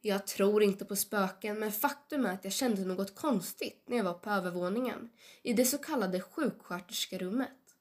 [0.00, 4.04] Jag tror inte på spöken men faktum är att jag kände något konstigt när jag
[4.04, 5.10] var på övervåningen
[5.42, 7.76] i det så kallade sjuksköterskerummet.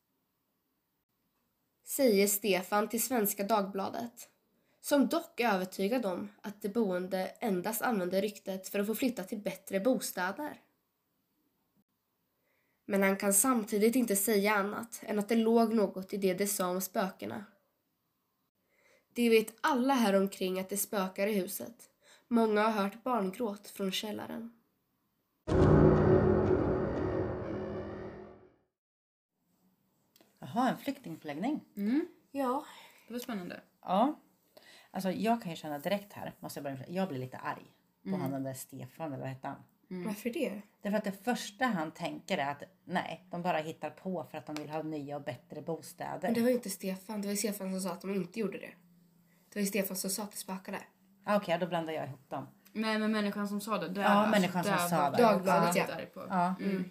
[1.84, 4.30] Säger Stefan till Svenska Dagbladet
[4.88, 9.24] som dock är övertygad om att de boende endast använder ryktet för att få flytta
[9.24, 10.62] till bättre bostäder.
[12.86, 16.48] Men han kan samtidigt inte säga annat än att det låg något i det de
[16.48, 17.46] sa om spökena.
[19.14, 21.90] De vet alla här omkring att det spökar i huset.
[22.28, 24.54] Många har hört barngråt från källaren.
[30.40, 31.66] Jaha, en flyktingförläggning.
[31.76, 32.08] Mm.
[32.32, 32.66] Ja,
[33.08, 33.62] Det var spännande.
[33.82, 34.20] Ja.
[34.92, 37.72] Alltså jag kan ju känna direkt här, måste jag börja med, jag blir lite arg
[38.04, 38.22] på Mm.
[38.22, 39.58] han den där Stefan eller vad hette han?
[39.90, 40.62] varför det?
[40.82, 44.46] Därför att det första han tänker är att nej, de bara hittar på för att
[44.46, 46.20] de vill ha nya och bättre bostäder.
[46.22, 48.40] Men det var ju inte Stefan, det var ju Stefan som sa att de inte
[48.40, 48.72] gjorde det.
[49.50, 50.80] Det var ju Stefan som sa att det spökade.
[51.24, 52.48] Ah, Okej, då blandar jag ihop dem.
[52.74, 53.88] Nej men människan som sa det.
[53.90, 55.22] det Ja, människan som sa det.
[55.22, 55.96] jag Dagbladet, ja.
[56.14, 56.26] på.
[56.30, 56.56] Ja.
[56.60, 56.90] Mm.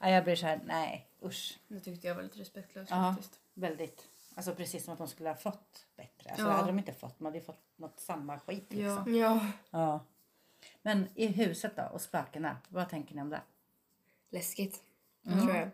[0.00, 1.58] Ja, jag blir så här, nej usch.
[1.68, 3.40] Det tyckte jag var lite respektlöst Ja, faktiskt.
[3.54, 4.08] väldigt.
[4.34, 6.30] Alltså precis som att de skulle ha fått bättre.
[6.30, 6.48] Alltså Ja.
[6.48, 9.14] det hade de inte fått, de hade ju fått något samma skit liksom.
[9.16, 9.46] Ja.
[9.70, 10.04] Ja.
[10.82, 13.40] Men i huset då och spökena, vad tänker ni om det?
[14.30, 14.82] Läskigt,
[15.26, 15.40] Mm.
[15.40, 15.70] tror jag.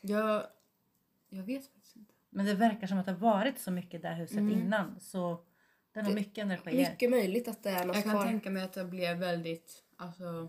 [0.00, 0.46] Jag,
[1.28, 2.14] jag vet faktiskt inte.
[2.30, 4.52] Men det verkar som att det har varit så mycket i det här huset Mm.
[4.58, 5.44] innan så
[5.92, 6.90] den har Det- mycket energier.
[6.90, 8.24] Mycket möjligt att det är något Jag kan kvar.
[8.24, 10.48] tänka mig att det blev väldigt, alltså...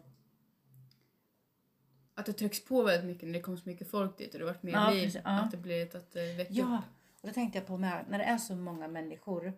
[2.15, 4.45] Att det trycks på väldigt mycket när det kom så mycket folk dit och det
[4.45, 5.03] varit mer Ja, liv.
[5.05, 5.29] precis, ja.
[5.39, 6.93] Att det blir att det väckte Ja, upp.
[7.23, 9.53] Och det tänkte jag på med när det är så många människor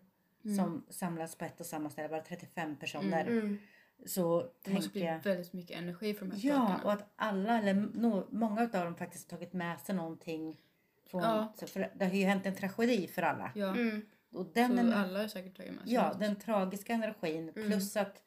[0.46, 0.58] Mm.
[0.58, 3.26] som samlas på ett och samma ställe, bara 35 personer.
[3.28, 3.58] Mm.
[4.06, 5.20] Så Det måste tänker bli jag...
[5.24, 8.96] väldigt mycket energi från de här Ja, och att alla, eller no, många av dem
[8.96, 10.62] faktiskt har tagit med sig någonting.
[11.08, 11.54] Från, Ja.
[11.56, 13.52] så för det har ju hänt en tragedi för alla.
[13.56, 14.02] Ja, Mm.
[14.34, 16.20] Och den, så alla har säkert tagit med sig ja, något.
[16.20, 17.68] den tragiska energin Mm.
[17.70, 18.24] plus att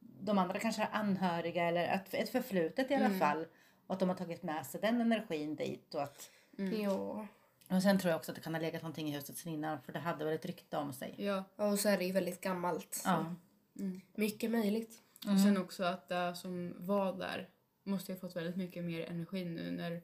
[0.00, 3.18] de andra kanske är anhöriga eller att, ett förflutet i alla Mm.
[3.18, 3.46] fall.
[3.86, 5.94] Och att de har tagit med sig den energin dit.
[5.94, 6.80] Och, att, Mm.
[6.82, 7.26] Ja.
[7.70, 9.82] Och sen tror jag också att det kan ha legat någonting i huset sen innan
[9.82, 11.14] för det hade väl ett rykte om sig.
[11.18, 11.44] Ja.
[11.56, 12.94] Och så är det ju väldigt gammalt.
[12.94, 13.08] Så.
[13.08, 13.34] Ja.
[13.78, 14.00] Mm.
[14.14, 15.02] Mycket möjligt.
[15.24, 15.34] Mm.
[15.36, 17.48] Och sen också att det som var där
[17.84, 20.02] måste ha fått väldigt mycket mer energi nu när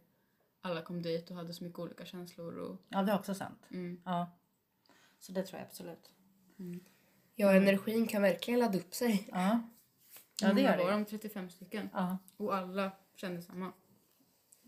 [0.60, 2.58] alla kom dit och hade så mycket olika känslor.
[2.58, 3.62] Och, Ja, det är också sant.
[3.70, 4.00] mm.
[4.04, 4.30] Ja.
[5.20, 6.10] Så det tror jag absolut.
[7.34, 9.28] Ja, energin kan verkligen ladda upp sig.
[9.32, 9.60] Ja,
[10.40, 10.90] ja det gör var det.
[10.90, 12.18] de 35 stycken Ja.
[12.36, 13.72] och alla kände samma.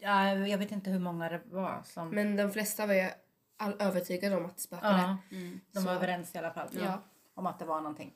[0.01, 2.09] Ja, jag vet inte hur många det var som...
[2.11, 3.11] Men de flesta var ju
[3.57, 4.99] all övertygade om att det spökade.
[4.99, 5.61] ja, Mm.
[5.73, 6.69] de var Så- överens i alla fall.
[6.73, 7.03] Ja.
[7.35, 8.15] Om att det var någonting.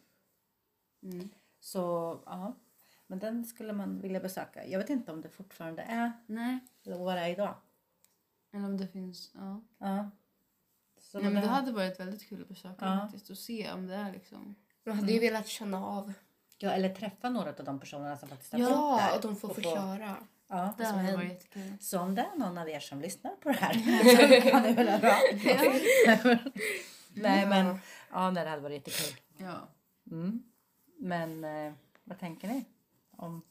[1.02, 1.28] Mm.
[1.60, 1.80] Så
[2.26, 2.54] ja,
[3.06, 4.66] men den skulle man vilja besöka.
[4.66, 7.54] Jag vet inte om det fortfarande är Nej, eller vad det är idag.
[8.52, 9.30] eller om det finns...
[9.34, 9.60] Ja.
[9.78, 10.10] Ja.
[11.00, 12.98] Så Nej, men det här- hade varit väldigt kul att besöka Ja.
[13.00, 14.54] faktiskt och se om det är liksom...
[14.84, 16.12] De hade ju velat känna av.
[16.58, 19.48] Ja, eller träffa några av de personerna som faktiskt har bott Ja, och de får
[19.48, 20.16] få- förklara.
[20.54, 21.16] Ja, Det som hänt.
[21.16, 21.72] varit jättekul.
[21.80, 23.72] Så om det är någon av er som lyssnar på det här
[24.42, 25.16] så kan det väl bra.
[27.14, 27.78] Nej men
[28.12, 29.20] ja, det hade varit jättekul.
[29.36, 29.68] Ja.
[30.10, 30.42] Mm.
[30.98, 31.72] Men eh,
[32.04, 32.64] vad tänker ni?
[33.16, 33.42] Om,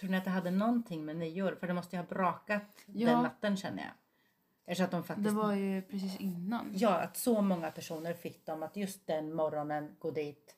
[0.00, 1.56] tror ni att det hade någonting med nyår?
[1.60, 3.10] För det måste ju ha brakat Ja.
[3.10, 3.92] den natten känner jag.
[4.66, 5.28] Eller så att de faktiskt...
[5.28, 6.72] Det var ju precis innan.
[6.74, 10.56] Ja, att så många personer fick dem att just den morgonen gå dit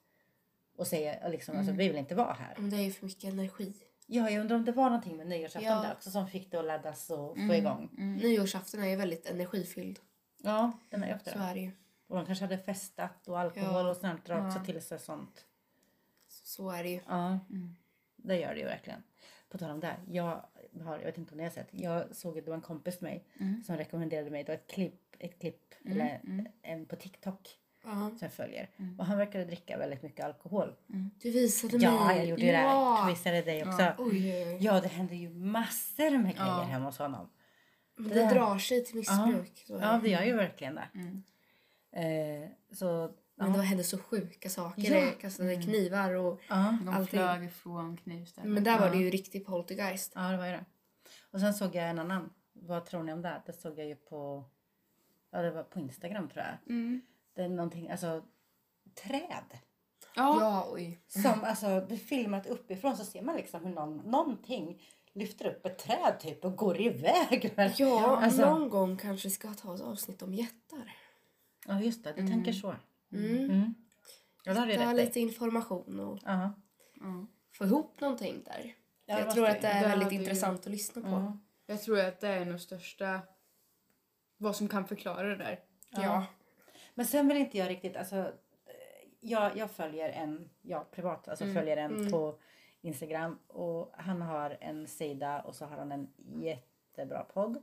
[0.77, 2.55] och säga liksom, alltså, vi vill inte vara här.
[2.59, 3.75] Det är ju för mycket energi.
[4.07, 5.83] Ja, jag undrar om det var någonting med nyårsafton Ja.
[5.83, 7.51] där också som fick det att laddas och få Mm.
[7.57, 7.91] igång.
[7.99, 8.17] Mm.
[8.17, 9.99] Nyårsafton är ju väldigt energifylld.
[10.43, 11.45] Ja, den är ju ofta Så det.
[11.45, 11.71] är det ju.
[12.07, 13.91] Och de kanske hade festat och alkohol Ja.
[13.91, 14.65] och sånt drar också Ja.
[14.65, 15.45] till sig sånt.
[16.29, 17.01] Så är det ju.
[17.09, 17.77] Ja, Mm.
[18.17, 19.03] det gör det ju verkligen.
[19.49, 20.45] På tal om det, jag
[20.85, 23.05] har, jag vet inte om ni har sett, jag såg, det var en kompis till
[23.07, 23.63] mig Mm.
[23.63, 26.47] som rekommenderade mig, det var ett klipp, ett klipp Mm, eller mm.
[26.63, 27.59] en på TikTok.
[27.87, 27.93] Ja.
[28.09, 28.71] som jag följer.
[28.99, 30.75] Och han verkade dricka väldigt mycket alkohol.
[31.23, 31.87] Du visade mig.
[31.87, 32.53] Ja, jag gjorde ja.
[32.53, 32.59] det.
[32.59, 33.83] Jag visade dig också.
[33.83, 33.95] Ja.
[33.99, 34.05] Ja.
[34.05, 34.81] Oj, oj, oj.
[34.83, 36.63] det hände ju massor med grejer Ja.
[36.63, 37.29] hemma hos honom.
[37.97, 39.65] Men Det det drar sig till missbruk.
[39.69, 40.89] Ja, det gör ju verkligen det.
[40.95, 41.23] Mm.
[41.93, 43.57] Eh, så, Men ja.
[43.57, 44.83] det hände så sjuka saker.
[44.95, 45.01] Ja.
[45.01, 46.41] Det kastade knivar och...
[46.49, 46.79] Ja.
[46.85, 47.07] De Allting.
[47.07, 48.51] flög ifrån knivstället.
[48.51, 48.93] Men där var Ja.
[48.93, 50.13] det ju riktig poltergeist.
[50.15, 50.65] ja, det var ju det.
[51.31, 52.33] Och sen såg jag en annan.
[52.53, 53.43] Vad tror ni om det?
[53.47, 54.45] Det såg jag ju på,
[55.31, 56.75] ja det var på Instagram tror jag.
[56.75, 57.01] Mm.
[57.37, 58.23] Det är någonting, alltså
[59.03, 59.59] träd.
[60.17, 60.39] Ja.
[60.41, 61.01] Ja, oj.
[61.07, 65.67] Som alltså, det är filmat uppifrån så ser man liksom hur någon, någonting lyfter upp
[65.67, 67.53] ett träd typ och går iväg.
[67.57, 70.95] Men, Ja, alltså, någon gång kanske ska ta ett avsnitt om jättar.
[71.67, 72.33] ja just det, du Mm.
[72.33, 72.75] tänker så.
[73.13, 73.37] Mm.
[73.51, 73.75] Mm.
[74.45, 75.05] Ja, det har du Ta rätt i.
[75.05, 76.53] lite information och Ja.
[77.01, 77.27] Ja.
[77.53, 78.75] få ihop någonting där.
[79.07, 81.09] Ja, jag tror att det är Det väldigt hade ju- intressant att lyssna på.
[81.09, 81.39] Ja.
[81.67, 83.21] Jag tror att det är nog största...
[84.39, 85.61] Vad som kan förklara det där.
[85.91, 86.27] Ja.
[86.99, 91.45] Men sen vill inte jag riktigt, alltså eh, jag, jag följer en, jag privat, alltså
[91.55, 92.39] följer en på
[92.81, 96.09] Instagram och han har en sida och så har han en
[96.43, 97.63] jättebra podd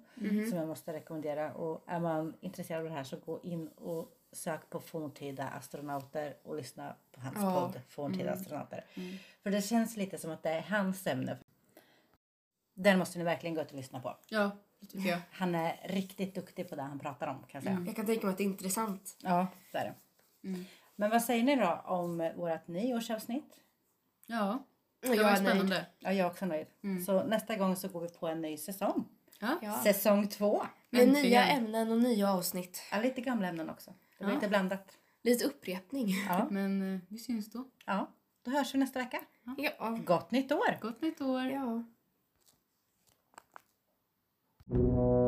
[0.50, 4.12] som jag måste rekommendera och är man intresserad av det här så gå in och
[4.32, 7.62] sök på forntida astronauter och lyssna på hans Ja.
[7.72, 8.86] podd Forntida astronauter.
[9.43, 11.38] För det känns lite som att det är hans ämne.
[12.74, 14.17] Den måste ni verkligen gå ut och lyssna på.
[14.30, 14.52] Ja,
[14.89, 15.19] tycker jag.
[15.32, 17.84] Han är riktigt duktig på det han pratar om kan jag säga.
[17.88, 19.17] Jag kan tänka mig att det är intressant.
[19.22, 20.48] Ja, det är det.
[20.48, 20.65] Mm.
[20.96, 23.60] Men vad säger ni då om vårt nyårsavsnitt?
[24.28, 24.65] Ja,
[25.00, 25.48] det Jag var är nöjd.
[25.48, 25.86] spännande.
[26.00, 26.67] Ja, jag är också nöjd.
[27.06, 29.06] Så nästa gång så går vi på en ny säsong.
[29.62, 29.80] Ja.
[29.84, 30.63] Säsong två.
[30.89, 31.24] Med Äntligen.
[31.30, 32.82] nya ämnen och nya avsnitt.
[32.91, 33.93] Ja, lite gamla ämnen också.
[34.17, 34.36] Det var Ja.
[34.36, 34.98] lite blandat.
[35.24, 36.08] Lite upprepning.
[36.28, 37.65] Ja, Men eh, vi syns då.
[37.86, 38.12] ja.
[38.43, 39.19] Då hörs vi nästa vecka.
[39.80, 39.89] Ja.
[40.06, 40.78] Gott nytt år!
[40.82, 41.43] Gott nytt år!
[41.46, 41.84] ja.
[44.69, 45.23] Thank you.